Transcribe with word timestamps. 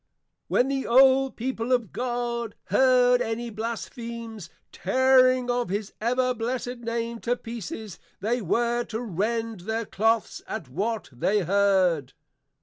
When 0.47 0.67
the 0.67 0.87
old 0.87 1.35
people 1.35 1.71
of 1.71 1.91
God 1.93 2.55
heard 2.71 3.21
any 3.21 3.51
Blasphemies, 3.51 4.49
tearing 4.71 5.51
of 5.51 5.69
his 5.69 5.93
Ever 6.01 6.33
Blessed 6.33 6.77
Name 6.79 7.19
to 7.19 7.35
pieces, 7.35 7.99
they 8.19 8.41
were 8.41 8.83
to 8.85 8.99
Rend 8.99 9.59
their 9.59 9.85
Cloaths 9.85 10.41
at 10.47 10.67
what 10.69 11.09
they 11.13 11.41
heard. 11.41 12.13